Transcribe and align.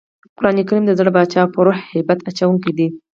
قرانکریم 0.37 0.83
د 0.87 0.91
زړه 0.99 1.11
باچا 1.15 1.39
او 1.43 1.51
پر 1.53 1.61
روح 1.65 1.79
هیبت 1.93 2.19
اچوونکی 2.29 2.71
دئ. 2.77 2.87